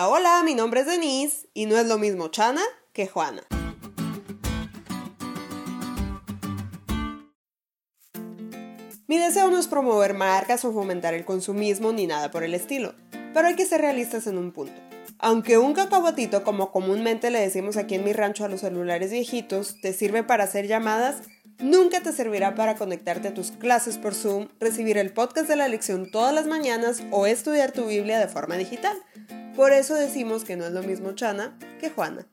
[0.00, 2.62] Hola, mi nombre es Denise y no es lo mismo Chana
[2.92, 3.42] que Juana.
[9.08, 12.94] Mi deseo no es promover marcas o fomentar el consumismo ni nada por el estilo,
[13.34, 14.80] pero hay que ser realistas en un punto.
[15.18, 19.80] Aunque un cacahuatito, como comúnmente le decimos aquí en mi rancho a los celulares viejitos,
[19.80, 21.22] te sirve para hacer llamadas,
[21.58, 25.66] nunca te servirá para conectarte a tus clases por Zoom, recibir el podcast de la
[25.66, 28.96] lección todas las mañanas o estudiar tu Biblia de forma digital.
[29.58, 32.28] Por eso decimos que no es lo mismo Chana que Juana.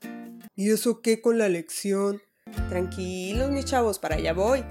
[0.55, 2.21] ¿Y eso qué con la lección?
[2.69, 4.63] Tranquilos, mis chavos, para allá voy.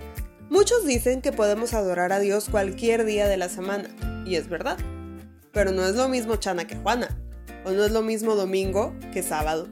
[0.51, 3.89] Muchos dicen que podemos adorar a Dios cualquier día de la semana,
[4.25, 4.79] y es verdad.
[5.51, 7.09] Pero no es lo mismo Chana que Juana,
[7.65, 9.67] o no es lo mismo domingo que sábado.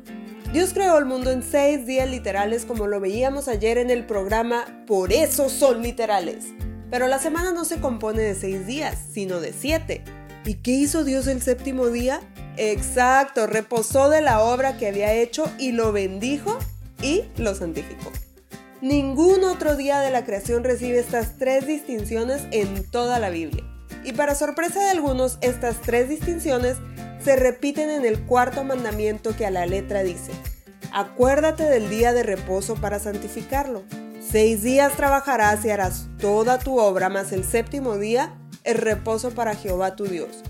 [0.53, 4.85] Dios creó el mundo en seis días literales como lo veíamos ayer en el programa
[4.89, 6.47] Por eso son literales.
[6.91, 10.03] Pero la semana no se compone de seis días, sino de siete.
[10.45, 12.21] ¿Y qué hizo Dios el séptimo día?
[12.57, 16.59] Exacto, reposó de la obra que había hecho y lo bendijo
[17.01, 18.11] y lo santificó.
[18.81, 23.63] Ningún otro día de la creación recibe estas tres distinciones en toda la Biblia.
[24.05, 26.79] Y para sorpresa de algunos, estas tres distinciones
[27.25, 30.33] se repiten en el cuarto mandamiento que a la letra dice,
[30.93, 33.85] acuérdate del día de reposo para santificarlo.
[34.21, 38.35] Seis días trabajarás y harás toda tu obra, mas el séptimo día
[38.65, 40.43] el reposo para Jehová tu Dios.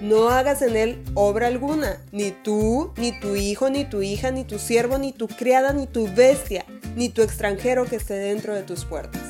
[0.00, 4.44] No hagas en él obra alguna, ni tú, ni tu hijo, ni tu hija, ni
[4.44, 6.64] tu siervo, ni tu criada, ni tu bestia,
[6.96, 9.20] ni tu extranjero que esté dentro de tus puertas.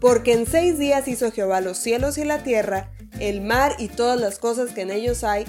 [0.00, 4.18] Porque en seis días hizo Jehová los cielos y la tierra, el mar y todas
[4.18, 5.44] las cosas que en ellos hay,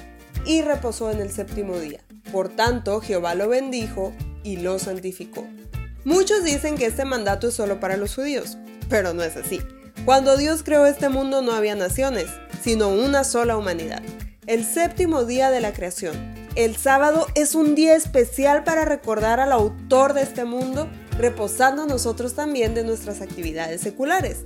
[0.46, 2.02] y reposó en el séptimo día.
[2.32, 5.48] Por tanto, Jehová lo bendijo y lo santificó.
[6.04, 8.58] Muchos dicen que este mandato es solo para los judíos,
[8.90, 9.62] pero no es así.
[10.06, 12.28] Cuando Dios creó este mundo no había naciones,
[12.62, 14.02] sino una sola humanidad
[14.48, 16.16] el séptimo día de la creación.
[16.56, 22.34] El sábado es un día especial para recordar al autor de este mundo, reposando nosotros
[22.34, 24.46] también de nuestras actividades seculares.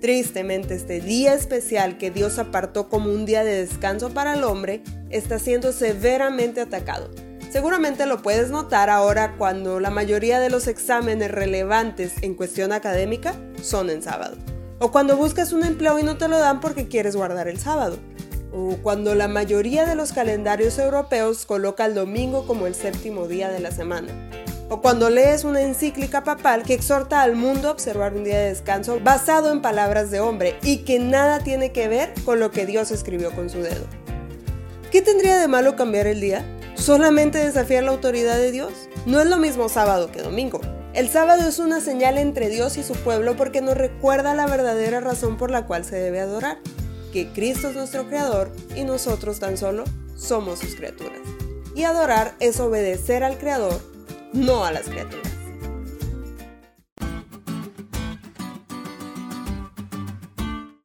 [0.00, 4.82] Tristemente, este día especial que Dios apartó como un día de descanso para el hombre
[5.10, 7.10] está siendo severamente atacado.
[7.50, 13.34] Seguramente lo puedes notar ahora cuando la mayoría de los exámenes relevantes en cuestión académica
[13.62, 14.36] son en sábado.
[14.78, 17.98] O cuando buscas un empleo y no te lo dan porque quieres guardar el sábado
[18.56, 23.50] o cuando la mayoría de los calendarios europeos coloca el domingo como el séptimo día
[23.50, 24.08] de la semana,
[24.70, 28.48] o cuando lees una encíclica papal que exhorta al mundo a observar un día de
[28.48, 32.64] descanso basado en palabras de hombre y que nada tiene que ver con lo que
[32.64, 33.84] Dios escribió con su dedo.
[34.90, 36.44] ¿Qué tendría de malo cambiar el día?
[36.86, 38.72] ¿Solamente desafiar la autoridad de Dios?
[39.06, 40.60] No es lo mismo sábado que domingo.
[40.94, 45.00] El sábado es una señal entre Dios y su pueblo porque nos recuerda la verdadera
[45.00, 46.58] razón por la cual se debe adorar
[47.12, 49.82] que Cristo es nuestro Creador y nosotros tan solo
[50.14, 51.18] somos sus criaturas.
[51.74, 53.80] Y adorar es obedecer al Creador,
[54.32, 55.35] no a las criaturas.